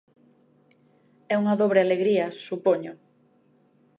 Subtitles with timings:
[1.33, 2.93] É unha dobre alegría, supoño.